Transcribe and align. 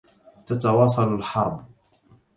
تتواصل 0.45 1.13
الحرب. 1.15 1.65